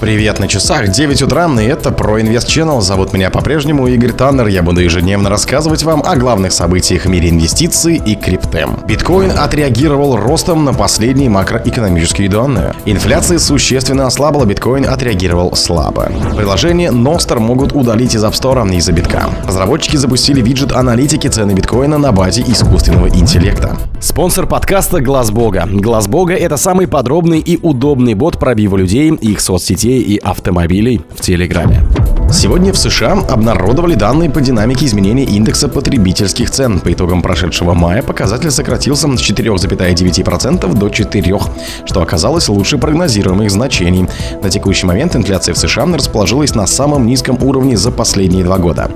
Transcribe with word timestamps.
Привет 0.00 0.38
на 0.38 0.46
часах, 0.46 0.90
9 0.90 1.22
утра, 1.22 1.48
и 1.60 1.64
это 1.64 1.90
про 1.90 2.20
Инвест 2.20 2.48
Channel. 2.48 2.80
Зовут 2.80 3.12
меня 3.12 3.30
по-прежнему 3.30 3.88
Игорь 3.88 4.12
Таннер. 4.12 4.46
Я 4.46 4.62
буду 4.62 4.80
ежедневно 4.80 5.28
рассказывать 5.28 5.82
вам 5.82 6.04
о 6.06 6.14
главных 6.14 6.52
событиях 6.52 7.06
в 7.06 7.08
мире 7.08 7.30
инвестиций 7.30 7.96
и 7.96 8.14
крипты. 8.14 8.64
Биткоин 8.86 9.32
отреагировал 9.36 10.16
ростом 10.16 10.64
на 10.64 10.72
последние 10.72 11.28
макроэкономические 11.30 12.28
данные. 12.28 12.74
Инфляция 12.84 13.40
существенно 13.40 14.06
ослабла, 14.06 14.44
биткоин 14.44 14.88
отреагировал 14.88 15.56
слабо. 15.56 16.12
Приложение 16.36 16.90
Nostr 16.90 17.40
могут 17.40 17.72
удалить 17.72 18.14
из 18.14 18.22
App 18.22 18.34
Store 18.34 18.72
из-за 18.76 18.92
битка. 18.92 19.24
Разработчики 19.48 19.96
запустили 19.96 20.40
виджет 20.40 20.70
аналитики 20.70 21.26
цены 21.26 21.52
биткоина 21.54 21.98
на 21.98 22.12
базе 22.12 22.42
искусственного 22.42 23.08
интеллекта. 23.08 23.76
Спонсор 24.00 24.46
подкаста 24.46 25.00
Глаз 25.00 25.32
Бога. 25.32 25.66
Глаз 25.68 26.06
Бога 26.06 26.34
это 26.34 26.56
самый 26.56 26.86
подробный 26.86 27.40
и 27.40 27.58
удобный 27.60 28.14
бот 28.14 28.38
пробива 28.38 28.76
людей, 28.76 29.10
их 29.10 29.40
соцсетей 29.40 29.87
детей 29.88 30.02
и 30.02 30.18
автомобилей 30.18 31.00
в 31.14 31.20
Телеграме. 31.20 31.82
Сегодня 32.30 32.74
в 32.74 32.78
США 32.78 33.12
обнародовали 33.28 33.94
данные 33.94 34.28
по 34.28 34.40
динамике 34.42 34.84
изменения 34.84 35.24
индекса 35.24 35.66
потребительских 35.66 36.50
цен. 36.50 36.78
По 36.78 36.92
итогам 36.92 37.22
прошедшего 37.22 37.72
мая 37.72 38.02
показатель 38.02 38.50
сократился 38.50 39.08
с 39.08 39.20
4,9% 39.20 40.74
до 40.74 40.86
4%, 40.88 41.50
что 41.86 42.02
оказалось 42.02 42.48
лучше 42.48 42.76
прогнозируемых 42.76 43.50
значений. 43.50 44.06
На 44.42 44.50
текущий 44.50 44.86
момент 44.86 45.16
инфляция 45.16 45.54
в 45.54 45.58
США 45.58 45.86
расположилась 45.86 46.54
на 46.54 46.66
самом 46.66 47.06
низком 47.06 47.42
уровне 47.42 47.78
за 47.78 47.90
последние 47.90 48.44
два 48.44 48.58
года. 48.58 48.90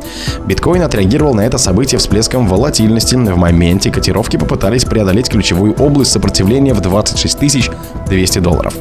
Биткоин 0.46 0.82
отреагировал 0.82 1.34
на 1.34 1.40
это 1.40 1.56
событие 1.56 1.98
всплеском 1.98 2.46
волатильности. 2.46 3.14
В 3.14 3.36
моменте 3.36 3.90
котировки 3.90 4.36
попытались 4.36 4.84
преодолеть 4.84 5.30
ключевую 5.30 5.74
область 5.74 6.12
сопротивления 6.12 6.74
в 6.74 6.80
26 6.80 7.70
200 8.08 8.38
долларов. 8.40 8.74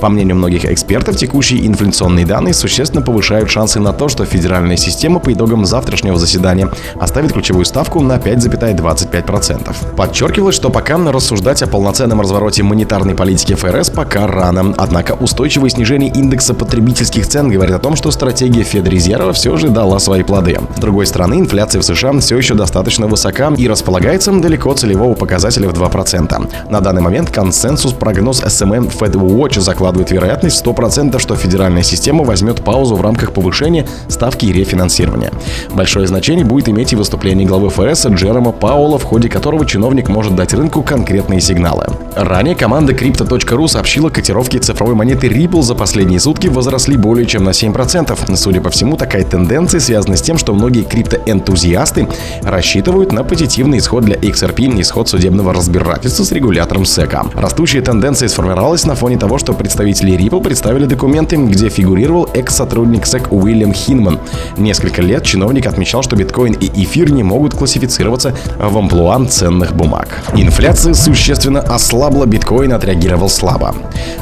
По 0.00 0.08
мнению 0.08 0.36
многих 0.36 0.64
экспертов, 0.64 1.16
текущие 1.16 1.66
инфляционные 1.66 2.24
данные 2.24 2.54
существенно 2.54 3.02
повышают 3.02 3.50
шансы 3.50 3.80
на 3.80 3.92
то, 3.98 4.08
что 4.08 4.24
федеральная 4.24 4.76
система 4.76 5.18
по 5.18 5.32
итогам 5.32 5.66
завтрашнего 5.66 6.16
заседания 6.18 6.70
оставит 6.98 7.32
ключевую 7.32 7.64
ставку 7.64 8.00
на 8.00 8.16
5,25%. 8.16 9.94
Подчеркивалось, 9.96 10.54
что 10.54 10.70
пока 10.70 10.96
рассуждать 10.98 11.62
о 11.62 11.66
полноценном 11.66 12.20
развороте 12.20 12.62
монетарной 12.62 13.14
политики 13.14 13.54
ФРС 13.54 13.90
пока 13.90 14.26
рано, 14.26 14.74
однако 14.78 15.12
устойчивое 15.12 15.70
снижение 15.70 16.10
индекса 16.10 16.54
потребительских 16.54 17.26
цен 17.26 17.50
говорит 17.50 17.74
о 17.74 17.78
том, 17.78 17.96
что 17.96 18.10
стратегия 18.10 18.62
Федрезерва 18.62 19.32
все 19.32 19.56
же 19.56 19.68
дала 19.68 19.98
свои 19.98 20.22
плоды. 20.22 20.58
С 20.76 20.80
другой 20.80 21.06
стороны, 21.06 21.34
инфляция 21.34 21.80
в 21.80 21.84
США 21.84 22.18
все 22.20 22.36
еще 22.38 22.54
достаточно 22.54 23.06
высока 23.06 23.52
и 23.56 23.66
располагается 23.68 24.32
далеко 24.32 24.72
целевого 24.74 25.14
показателя 25.14 25.68
в 25.68 25.72
2%. 25.72 26.70
На 26.70 26.80
данный 26.80 27.02
момент 27.02 27.30
консенсус 27.30 27.92
прогноз 27.92 28.42
SMM 28.42 28.92
FedWatch 28.96 29.60
закладывает 29.60 30.10
вероятность 30.10 30.64
100%, 30.64 31.18
что 31.18 31.34
федеральная 31.34 31.82
система 31.82 32.24
возьмет 32.24 32.62
паузу 32.62 32.94
в 32.94 33.02
рамках 33.02 33.32
повышения 33.32 33.87
ставки 34.08 34.46
и 34.46 34.52
рефинансирования. 34.52 35.32
Большое 35.72 36.06
значение 36.06 36.44
будет 36.44 36.68
иметь 36.68 36.92
и 36.92 36.96
выступление 36.96 37.46
главы 37.46 37.70
ФРС 37.70 38.06
Джерома 38.06 38.52
Паула, 38.52 38.98
в 38.98 39.04
ходе 39.04 39.28
которого 39.28 39.64
чиновник 39.66 40.08
может 40.08 40.34
дать 40.34 40.54
рынку 40.54 40.82
конкретные 40.82 41.40
сигналы. 41.40 41.86
Ранее 42.16 42.54
команда 42.54 42.92
Crypto.ru 42.92 43.68
сообщила, 43.68 44.08
котировки 44.10 44.56
цифровой 44.58 44.94
монеты 44.94 45.28
Ripple 45.28 45.62
за 45.62 45.74
последние 45.74 46.20
сутки 46.20 46.48
возросли 46.48 46.96
более 46.96 47.26
чем 47.26 47.44
на 47.44 47.50
7%. 47.50 48.36
Судя 48.36 48.60
по 48.60 48.70
всему, 48.70 48.96
такая 48.96 49.24
тенденция 49.24 49.80
связана 49.80 50.16
с 50.16 50.22
тем, 50.22 50.38
что 50.38 50.52
многие 50.54 50.82
криптоэнтузиасты 50.82 52.08
рассчитывают 52.42 53.12
на 53.12 53.24
позитивный 53.24 53.78
исход 53.78 54.04
для 54.04 54.16
XRP, 54.16 54.80
исход 54.80 55.08
судебного 55.08 55.52
разбирательства 55.52 56.24
с 56.24 56.32
регулятором 56.32 56.82
SEC. 56.82 57.38
Растущая 57.40 57.80
тенденция 57.80 58.28
сформировалась 58.28 58.84
на 58.84 58.94
фоне 58.94 59.18
того, 59.18 59.38
что 59.38 59.52
представители 59.52 60.16
Ripple 60.16 60.42
представили 60.42 60.84
документы, 60.84 61.36
где 61.36 61.68
фигурировал 61.68 62.28
экс-сотрудник 62.34 63.04
SEC 63.04 63.28
Уильям 63.30 63.74
Хинман. 63.78 64.18
Несколько 64.56 65.02
лет 65.02 65.24
чиновник 65.24 65.66
отмечал, 65.66 66.02
что 66.02 66.16
биткоин 66.16 66.54
и 66.54 66.84
эфир 66.84 67.10
не 67.10 67.22
могут 67.22 67.54
классифицироваться 67.54 68.34
в 68.58 68.76
амплуан 68.76 69.28
ценных 69.28 69.74
бумаг. 69.74 70.08
Инфляция 70.34 70.94
существенно 70.94 71.60
ослабла, 71.60 72.26
биткоин 72.26 72.72
отреагировал 72.72 73.28
слабо. 73.28 73.74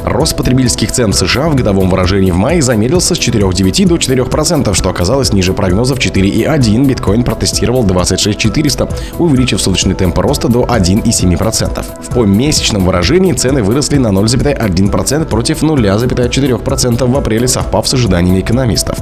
Рост 0.05 0.37
потребительских 0.37 0.91
цен 0.91 1.11
в 1.11 1.15
США 1.15 1.49
в 1.49 1.55
годовом 1.55 1.89
выражении 1.89 2.31
в 2.31 2.37
мае 2.37 2.61
замедлился 2.61 3.15
с 3.15 3.19
4,9 3.19 3.87
до 3.87 3.95
4%, 3.95 4.73
что 4.73 4.89
оказалось 4.89 5.33
ниже 5.33 5.53
прогнозов 5.53 5.99
4,1. 5.99 6.85
Биткоин 6.85 7.23
протестировал 7.23 7.83
26 7.83 8.37
увеличив 9.19 9.61
суточный 9.61 9.95
темп 9.95 10.19
роста 10.19 10.47
до 10.47 10.63
1,7%. 10.63 11.85
В 12.03 12.13
помесячном 12.13 12.85
выражении 12.85 13.33
цены 13.33 13.63
выросли 13.63 13.97
на 13.97 14.09
0,1% 14.09 15.25
против 15.25 15.63
0,4% 15.63 17.05
в 17.05 17.17
апреле, 17.17 17.47
совпав 17.47 17.87
с 17.87 17.93
ожиданиями 17.93 18.41
экономистов. 18.41 18.97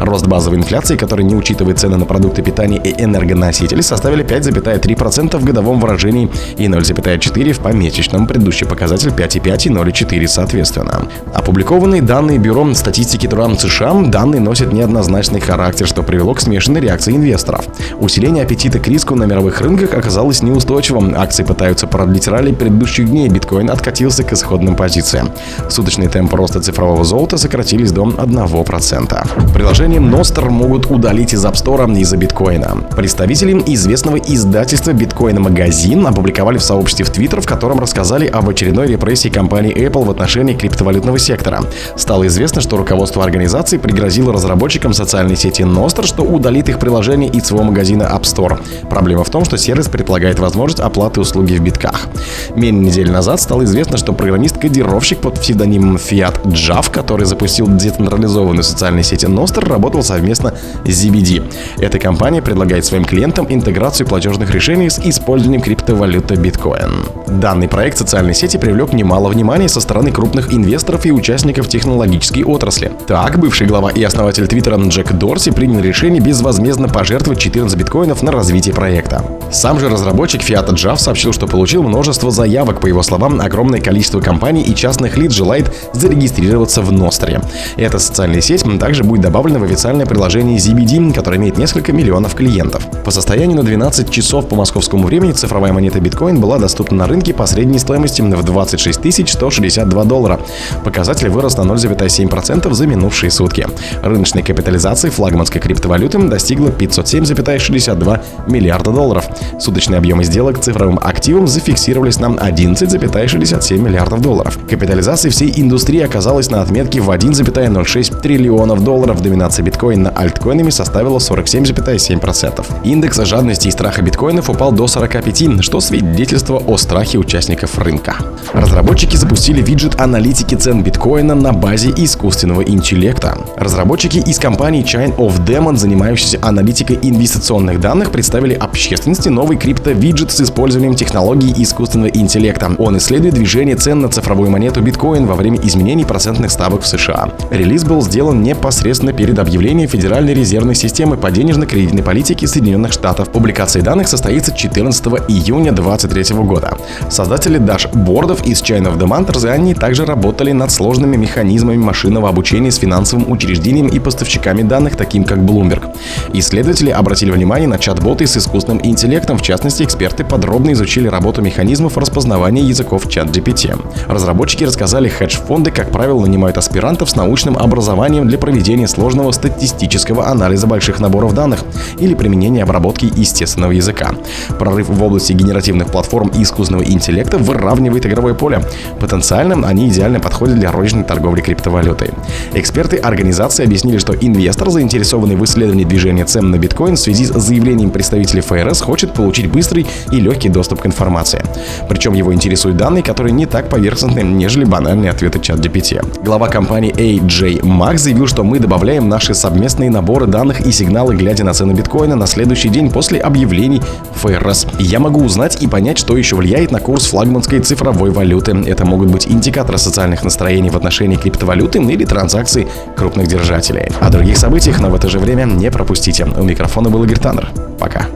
Рост 0.00 0.26
базовой 0.26 0.58
инфляции, 0.58 0.96
который 0.96 1.24
не 1.24 1.34
учитывает 1.34 1.78
цены 1.78 1.96
на 1.96 2.04
продукты 2.04 2.42
питания 2.42 2.78
и 2.78 3.02
энергоносители, 3.02 3.80
составили 3.80 4.24
5,3% 4.24 5.36
в 5.38 5.44
годовом 5.44 5.80
выражении 5.80 6.30
и 6.56 6.66
0,4% 6.66 7.52
в 7.52 7.60
помесячном, 7.60 8.26
предыдущий 8.26 8.66
показатель 8.66 9.10
5,5 9.10 9.66
и 9.66 9.70
0,4 9.70 10.26
соответственно. 10.26 11.08
Опубликованные 11.32 12.02
данные 12.02 12.38
Бюро 12.38 12.74
статистики 12.74 13.26
труда 13.26 13.46
США, 13.54 13.92
данные 13.92 14.40
носят 14.40 14.72
неоднозначный 14.72 15.40
характер, 15.40 15.86
что 15.86 16.02
привело 16.02 16.34
к 16.34 16.40
смешанной 16.40 16.80
реакции 16.80 17.14
инвесторов. 17.14 17.66
Усиление 18.00 18.42
аппетита 18.42 18.78
к 18.78 18.88
риску 18.88 19.14
на 19.14 19.24
мировых 19.24 19.60
рынках 19.60 19.94
оказалось 19.94 20.42
неустойчивым. 20.42 21.14
Акции 21.16 21.44
пытаются 21.44 21.86
продлить 21.86 22.28
ралли 22.28 22.52
предыдущих 22.52 23.08
дней, 23.08 23.28
биткоин 23.28 23.70
откатился 23.70 24.24
к 24.24 24.32
исходным 24.32 24.74
позициям. 24.74 25.30
Суточный 25.68 26.08
темп 26.08 26.34
роста 26.34 26.60
цифрового 26.60 27.04
золота 27.04 27.38
сократились 27.38 27.92
до 27.92 28.04
1%. 28.04 29.52
Приложение 29.54 29.85
Nostr 29.94 30.50
могут 30.50 30.90
удалить 30.90 31.32
из 31.32 31.44
App 31.44 31.54
Store 31.54 31.86
из-за 31.98 32.16
биткоина. 32.16 32.76
Представители 32.96 33.52
известного 33.66 34.16
издательства 34.16 34.90
Bitcoin 34.90 35.36
Magazine 35.36 36.06
опубликовали 36.06 36.58
в 36.58 36.62
сообществе 36.62 37.04
в 37.04 37.10
Twitter, 37.10 37.40
в 37.40 37.46
котором 37.46 37.78
рассказали 37.78 38.26
об 38.26 38.48
очередной 38.48 38.88
репрессии 38.88 39.28
компании 39.28 39.74
Apple 39.74 40.04
в 40.04 40.10
отношении 40.10 40.54
криптовалютного 40.54 41.18
сектора. 41.18 41.62
Стало 41.96 42.26
известно, 42.26 42.60
что 42.60 42.76
руководство 42.76 43.22
организации 43.22 43.78
пригрозило 43.78 44.32
разработчикам 44.32 44.92
социальной 44.92 45.36
сети 45.36 45.62
Nostr, 45.62 46.04
что 46.04 46.24
удалит 46.24 46.68
их 46.68 46.78
приложение 46.78 47.30
из 47.30 47.44
своего 47.44 47.64
магазина 47.64 48.02
App 48.02 48.22
Store. 48.22 48.58
Проблема 48.90 49.22
в 49.22 49.30
том, 49.30 49.44
что 49.44 49.56
сервис 49.56 49.88
предполагает 49.88 50.38
возможность 50.38 50.80
оплаты 50.80 51.20
услуги 51.20 51.54
в 51.54 51.60
битках. 51.60 52.08
Менее 52.56 52.86
недели 52.86 53.10
назад 53.10 53.40
стало 53.40 53.64
известно, 53.64 53.96
что 53.96 54.12
программист-кодировщик 54.12 55.20
под 55.20 55.40
псевдонимом 55.40 55.96
Fiat 55.96 56.42
Jav, 56.46 56.90
который 56.90 57.26
запустил 57.26 57.68
децентрализованную 57.68 58.64
социальной 58.64 59.04
сети 59.04 59.26
Nostr, 59.26 59.75
работал 59.76 60.02
совместно 60.02 60.54
с 60.86 61.04
ZBD. 61.04 61.42
Эта 61.78 61.98
компания 61.98 62.40
предлагает 62.40 62.86
своим 62.86 63.04
клиентам 63.04 63.46
интеграцию 63.48 64.06
платежных 64.06 64.50
решений 64.50 64.88
с 64.88 64.98
использованием 64.98 65.60
криптовалюты 65.60 66.36
биткоин. 66.36 67.04
Данный 67.26 67.68
проект 67.68 67.98
социальной 67.98 68.34
сети 68.34 68.56
привлек 68.56 68.92
немало 68.92 69.28
внимания 69.28 69.68
со 69.68 69.80
стороны 69.80 70.12
крупных 70.12 70.52
инвесторов 70.52 71.06
и 71.06 71.12
участников 71.12 71.68
технологической 71.68 72.44
отрасли. 72.44 72.92
Так, 73.08 73.38
бывший 73.40 73.66
глава 73.66 73.90
и 73.90 74.02
основатель 74.04 74.46
Твиттера 74.46 74.76
Джек 74.76 75.12
Дорси 75.12 75.50
принял 75.50 75.80
решение 75.80 76.22
безвозмездно 76.22 76.88
пожертвовать 76.88 77.40
14 77.40 77.76
биткоинов 77.76 78.22
на 78.22 78.30
развитие 78.30 78.74
проекта. 78.74 79.24
Сам 79.50 79.80
же 79.80 79.88
разработчик 79.88 80.40
Fiat 80.40 80.68
Jav 80.74 80.98
сообщил, 80.98 81.32
что 81.32 81.48
получил 81.48 81.82
множество 81.82 82.30
заявок. 82.30 82.80
По 82.80 82.86
его 82.86 83.02
словам, 83.02 83.40
огромное 83.40 83.80
количество 83.80 84.20
компаний 84.20 84.62
и 84.62 84.74
частных 84.74 85.16
лиц 85.16 85.32
желает 85.32 85.74
зарегистрироваться 85.92 86.80
в 86.80 86.92
Ностре. 86.92 87.40
Эта 87.76 87.98
социальная 87.98 88.40
сеть 88.40 88.64
также 88.78 89.02
будет 89.02 89.22
добавлена 89.22 89.58
в 89.58 89.64
официальное 89.64 90.06
приложение 90.06 90.58
ZBD, 90.58 91.12
которое 91.12 91.38
имеет 91.38 91.58
несколько 91.58 91.92
миллионов 91.92 92.34
клиентов. 92.34 92.86
По 93.04 93.10
состоянию 93.10 93.56
на 93.56 93.64
12 93.64 94.10
часов 94.10 94.48
по 94.48 94.54
московскому 94.54 95.06
времени 95.06 95.32
цифровая 95.32 95.72
монета 95.72 96.00
биткоин 96.00 96.40
была 96.40 96.58
доступна 96.58 96.98
на 96.98 97.06
рынке 97.06 97.15
по 97.34 97.46
средней 97.46 97.78
стоимости 97.78 98.22
в 98.22 98.42
26 98.42 99.28
162 99.28 100.04
доллара. 100.04 100.40
Показатель 100.84 101.28
вырос 101.28 101.56
на 101.58 101.62
0,7% 101.62 102.72
за 102.72 102.86
минувшие 102.86 103.30
сутки. 103.30 103.66
Рыночная 104.02 104.42
капитализация 104.42 105.10
флагманской 105.10 105.60
криптовалюты 105.60 106.18
достигла 106.18 106.68
507,62 106.68 108.20
миллиарда 108.48 108.90
долларов. 108.90 109.26
Суточные 109.60 109.98
объемы 109.98 110.24
сделок 110.24 110.60
цифровым 110.60 110.98
активом 111.02 111.46
зафиксировались 111.46 112.18
на 112.18 112.26
11,67 112.26 113.78
миллиардов 113.78 114.20
долларов. 114.20 114.58
Капитализация 114.68 115.30
всей 115.30 115.52
индустрии 115.56 116.00
оказалась 116.00 116.50
на 116.50 116.62
отметке 116.62 117.00
в 117.00 117.10
1,06 117.10 118.20
триллионов 118.20 118.82
долларов. 118.82 119.22
Доминация 119.22 119.64
биткоина 119.64 120.06
на 120.06 120.10
альткоинами 120.10 120.70
составила 120.70 121.18
47,7%. 121.18 122.64
Индекс 122.84 123.16
жадности 123.18 123.68
и 123.68 123.70
страха 123.70 124.02
биткоинов 124.02 124.50
упал 124.50 124.72
до 124.72 124.86
45, 124.86 125.62
что 125.62 125.80
свидетельство 125.80 126.62
о 126.64 126.76
страхе 126.76 127.05
участников 127.14 127.78
рынка. 127.78 128.16
Разработчики 128.52 129.16
запустили 129.16 129.62
виджет 129.62 130.00
аналитики 130.00 130.56
цен 130.56 130.82
биткоина 130.82 131.34
на 131.34 131.52
базе 131.52 131.92
искусственного 131.96 132.62
интеллекта. 132.62 133.38
Разработчики 133.56 134.18
из 134.18 134.38
компании 134.38 134.82
Chain 134.84 135.14
of 135.16 135.44
Demon, 135.46 135.76
занимающиеся 135.76 136.38
аналитикой 136.42 136.98
инвестиционных 137.00 137.80
данных, 137.80 138.10
представили 138.10 138.54
общественности 138.54 139.28
новый 139.28 139.56
крипто-виджет 139.56 140.32
с 140.32 140.40
использованием 140.40 140.96
технологий 140.96 141.54
искусственного 141.62 142.08
интеллекта. 142.08 142.72
Он 142.78 142.96
исследует 142.98 143.34
движение 143.34 143.76
цен 143.76 144.00
на 144.00 144.08
цифровую 144.08 144.50
монету 144.50 144.80
биткоин 144.80 145.26
во 145.26 145.34
время 145.36 145.60
изменений 145.62 146.04
процентных 146.04 146.50
ставок 146.50 146.82
в 146.82 146.86
США. 146.86 147.30
Релиз 147.50 147.84
был 147.84 148.02
сделан 148.02 148.42
непосредственно 148.42 149.12
перед 149.12 149.38
объявлением 149.38 149.88
Федеральной 149.88 150.34
резервной 150.34 150.74
системы 150.74 151.16
по 151.16 151.30
денежно-кредитной 151.30 152.02
политике 152.02 152.46
Соединенных 152.46 152.92
Штатов. 152.92 153.30
Публикация 153.30 153.82
данных 153.82 154.08
состоится 154.08 154.52
14 154.52 155.06
июня 155.28 155.72
2023 155.72 156.36
года. 156.38 156.76
Создатели 157.08 157.58
дашбордов 157.58 158.46
из 158.46 158.62
Chain 158.62 158.92
of 158.92 158.98
Demand 158.98 159.32
ранее 159.44 159.74
также 159.74 160.04
работали 160.04 160.52
над 160.52 160.70
сложными 160.70 161.16
механизмами 161.16 161.76
машинного 161.76 162.28
обучения 162.28 162.70
с 162.70 162.76
финансовым 162.76 163.30
учреждением 163.30 163.88
и 163.88 163.98
поставщиками 163.98 164.62
данных, 164.62 164.96
таким 164.96 165.24
как 165.24 165.38
Bloomberg. 165.38 165.94
Исследователи 166.32 166.90
обратили 166.90 167.30
внимание 167.30 167.68
на 167.68 167.78
чат-боты 167.78 168.26
с 168.26 168.36
искусственным 168.36 168.84
интеллектом. 168.84 169.38
В 169.38 169.42
частности, 169.42 169.82
эксперты 169.82 170.24
подробно 170.24 170.72
изучили 170.72 171.08
работу 171.08 171.42
механизмов 171.42 171.96
распознавания 171.96 172.62
языков 172.62 173.08
чат 173.08 173.28
GPT. 173.28 173.78
Разработчики 174.08 174.64
рассказали, 174.64 175.08
хедж-фонды, 175.08 175.70
как 175.70 175.90
правило, 175.90 176.20
нанимают 176.20 176.58
аспирантов 176.58 177.10
с 177.10 177.16
научным 177.16 177.56
образованием 177.56 178.28
для 178.28 178.38
проведения 178.38 178.88
сложного 178.88 179.32
статистического 179.32 180.28
анализа 180.28 180.66
больших 180.66 181.00
наборов 181.00 181.34
данных 181.34 181.64
или 181.98 182.14
применения 182.14 182.62
обработки 182.62 183.10
естественного 183.16 183.72
языка. 183.72 184.14
Прорыв 184.58 184.88
в 184.88 185.02
области 185.02 185.32
генеративных 185.32 185.88
платформ 185.88 186.28
и 186.28 186.42
искусственного 186.42 186.82
интеллекта 186.92 187.38
выравнивает 187.38 188.06
игровое 188.06 188.34
поле. 188.34 188.62
Потенциально 189.00 189.66
они 189.66 189.88
идеально 189.88 190.20
подходят 190.20 190.58
для 190.58 190.72
розничной 190.72 191.04
торговли 191.04 191.40
криптовалютой. 191.40 192.10
Эксперты 192.54 192.96
организации 192.96 193.64
объяснили, 193.64 193.98
что 193.98 194.14
инвестор, 194.14 194.70
заинтересованный 194.70 195.36
в 195.36 195.44
исследовании 195.44 195.84
движения 195.84 196.24
цен 196.24 196.50
на 196.50 196.58
биткоин 196.58 196.96
в 196.96 197.00
связи 197.00 197.26
с 197.26 197.32
заявлением 197.32 197.90
представителей 197.90 198.40
ФРС, 198.42 198.80
хочет 198.80 199.12
получить 199.12 199.50
быстрый 199.50 199.86
и 200.12 200.16
легкий 200.20 200.48
доступ 200.48 200.82
к 200.82 200.86
информации. 200.86 201.42
Причем 201.88 202.14
его 202.14 202.32
интересуют 202.32 202.76
данные, 202.76 203.02
которые 203.02 203.32
не 203.32 203.46
так 203.46 203.68
поверхностны, 203.68 204.20
нежели 204.20 204.64
банальные 204.64 205.10
ответы 205.10 205.40
чат 205.40 205.58
GPT. 205.60 206.22
Глава 206.22 206.48
компании 206.48 206.92
AJ 206.92 207.62
Max 207.62 207.98
заявил, 207.98 208.26
что 208.26 208.44
мы 208.44 208.58
добавляем 208.58 209.08
наши 209.08 209.34
совместные 209.34 209.90
наборы 209.90 210.26
данных 210.26 210.60
и 210.60 210.72
сигналы, 210.72 211.14
глядя 211.14 211.44
на 211.44 211.54
цены 211.54 211.72
биткоина 211.72 212.16
на 212.16 212.26
следующий 212.26 212.68
день 212.68 212.90
после 212.90 213.20
объявлений 213.20 213.82
ФРС. 214.14 214.66
Я 214.78 215.00
могу 215.00 215.22
узнать 215.24 215.62
и 215.62 215.66
понять, 215.66 215.98
что 215.98 216.16
еще 216.16 216.36
влияет 216.36 216.70
на 216.76 216.82
курс 216.82 217.06
флагманской 217.06 217.60
цифровой 217.60 218.10
валюты. 218.10 218.52
Это 218.66 218.84
могут 218.84 219.08
быть 219.08 219.26
индикаторы 219.26 219.78
социальных 219.78 220.22
настроений 220.24 220.68
в 220.68 220.76
отношении 220.76 221.16
криптовалюты 221.16 221.78
или 221.78 222.04
транзакций 222.04 222.66
крупных 222.96 223.28
держателей. 223.28 223.88
О 223.98 224.10
других 224.10 224.36
событиях, 224.36 224.78
но 224.78 224.90
в 224.90 224.94
это 224.94 225.08
же 225.08 225.18
время 225.18 225.44
не 225.44 225.70
пропустите. 225.70 226.26
У 226.26 226.42
микрофона 226.42 226.90
был 226.90 227.02
Игорь 227.04 227.18
Таннер. 227.18 227.48
Пока. 227.78 228.06